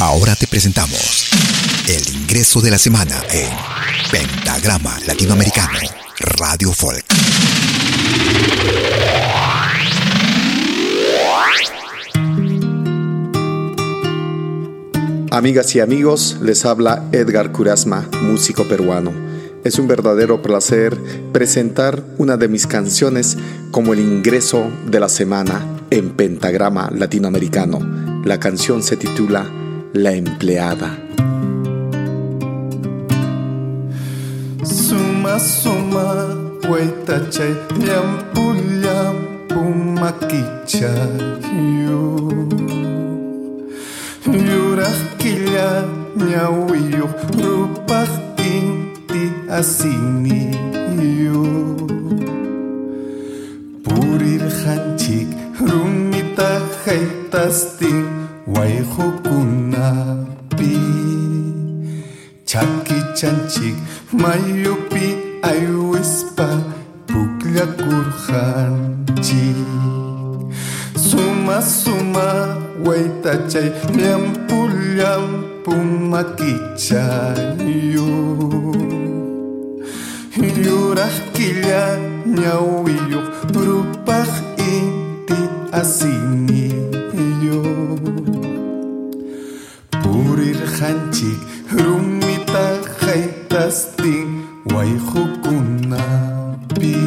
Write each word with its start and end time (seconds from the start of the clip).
Ahora 0.00 0.34
te 0.34 0.46
presentamos 0.46 1.28
el 1.86 2.16
ingreso 2.16 2.62
de 2.62 2.70
la 2.70 2.78
semana 2.78 3.20
en 3.30 3.50
Pentagrama 4.10 4.98
Latinoamericano 5.06 5.78
Radio 6.38 6.72
Folk. 6.72 7.04
Amigas 15.30 15.74
y 15.74 15.80
amigos, 15.80 16.38
les 16.40 16.64
habla 16.64 17.04
Edgar 17.12 17.52
Curasma, 17.52 18.08
músico 18.22 18.66
peruano. 18.66 19.12
Es 19.64 19.78
un 19.78 19.86
verdadero 19.86 20.40
placer 20.40 20.96
presentar 21.34 22.02
una 22.16 22.38
de 22.38 22.48
mis 22.48 22.66
canciones 22.66 23.36
como 23.70 23.92
el 23.92 24.00
ingreso 24.00 24.66
de 24.86 24.98
la 24.98 25.10
semana 25.10 25.62
en 25.90 26.08
Pentagrama 26.12 26.90
Latinoamericano. 26.90 27.80
La 28.24 28.40
canción 28.40 28.82
se 28.82 28.96
titula 28.96 29.59
La 29.92 30.12
empleada. 30.12 30.96
Suma 34.62 35.38
suma 35.40 36.28
chay 37.32 37.54
llampu 37.84 38.54
llampu 38.82 39.60
makicha 40.00 40.92
Yuraq 44.48 44.98
killa 45.18 45.70
ñawiyuq 46.16 47.16
rupaq 47.42 48.12
inti 48.54 49.22
asiniyu 49.58 51.42
Purirqanchik 53.84 55.30
rumita 55.66 56.50
haytastin 56.84 58.06
wayqukunapi 58.54 59.59
Chakichanchik 62.50 63.78
mayupi 64.10 65.06
aywispa 65.50 66.48
pukllakurqanchik 67.06 69.60
Suma 70.98 71.62
suma 71.62 72.58
waytachay 72.84 73.70
llampu 73.94 74.58
llampu 74.96 75.74
makichayu 76.10 78.10
Yuraq 80.66 81.16
killa 81.34 81.82
ñawiyuq 82.26 83.28
rupaq 83.54 84.32
inti 84.58 85.38
asiniyu 85.70 86.70
Purirqanchik 93.70 93.70
rumita 93.70 93.70
haytastin 93.70 94.42
wayqukunapi 94.74 96.98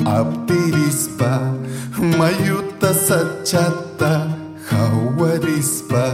Обтирись-па, 0.00 1.54
мою-то 1.98 2.92
сачата, 2.94 4.26
хауарись-па. 4.68 6.06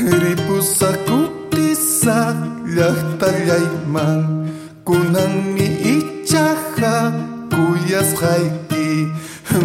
Рипуса 0.00 0.96
кутиса, 1.06 2.34
ляхтаряйман, 2.76 4.48
кунан 4.84 5.52
ми 5.54 5.68
ичаха, 5.94 7.12
куяс 7.50 8.14
хайти, 8.18 9.08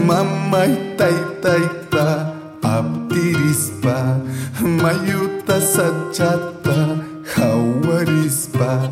мамай 0.05 0.95
тай-тай-та, 0.97 2.33
обтирись-па, 2.63 4.17
мою-то 4.59 5.61
сачата, 5.61 6.97
хауарись-па. 7.23 8.91